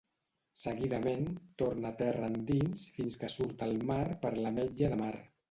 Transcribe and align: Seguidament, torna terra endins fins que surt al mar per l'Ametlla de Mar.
Seguidament, 0.61 1.27
torna 1.63 1.91
terra 1.99 2.31
endins 2.33 2.87
fins 2.97 3.19
que 3.25 3.31
surt 3.35 3.63
al 3.69 3.79
mar 3.93 4.01
per 4.27 4.35
l'Ametlla 4.41 4.93
de 4.97 5.01
Mar. 5.05 5.15